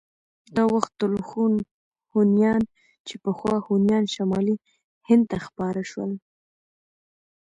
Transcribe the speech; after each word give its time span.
دا 0.55 0.63
وخت 0.75 0.95
الخون 1.09 1.53
هونيان 2.11 2.61
چې 3.07 3.15
پخوا 3.23 3.55
هونيان 3.67 4.05
شمالي 4.15 4.55
هند 5.07 5.23
ته 5.31 5.37
خپاره 5.45 5.81
شول. 5.91 6.11